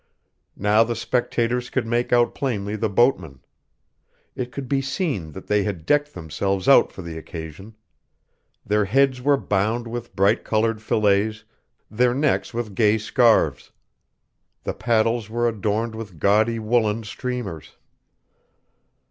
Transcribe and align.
Now 0.57 0.83
the 0.83 0.95
spectators 0.95 1.69
could 1.69 1.85
make 1.85 2.11
out 2.11 2.33
plainly 2.33 2.75
the 2.75 2.89
boatmen. 2.89 3.41
It 4.35 4.51
could 4.51 4.67
be 4.67 4.81
seen 4.81 5.33
that 5.33 5.45
they 5.45 5.61
had 5.61 5.85
decked 5.85 6.15
themselves 6.15 6.67
out 6.67 6.91
for 6.91 7.03
the 7.03 7.19
occasion. 7.19 7.75
Their 8.65 8.85
heads 8.85 9.21
were 9.21 9.37
bound 9.37 9.87
with 9.87 10.15
bright 10.15 10.43
colored 10.43 10.81
fillets, 10.81 11.43
their 11.91 12.15
necks 12.15 12.51
with 12.51 12.73
gay 12.73 12.97
scarves. 12.97 13.71
The 14.63 14.73
paddles 14.73 15.29
were 15.29 15.47
adorned 15.47 15.93
with 15.93 16.17
gaudy 16.17 16.57
woollen 16.57 17.03
streamers. 17.03 17.75